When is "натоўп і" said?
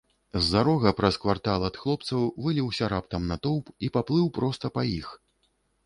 3.33-3.95